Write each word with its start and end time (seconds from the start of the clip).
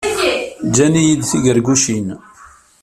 Gan-iyi-d 0.75 1.21
tigargucin. 1.29 2.07